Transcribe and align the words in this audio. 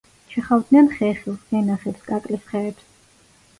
ჩეხავდნენ 0.29 0.89
ხეხილს, 0.93 1.45
ვენახებს, 1.53 2.03
კაკლის 2.11 2.51
ხეებს. 2.51 2.91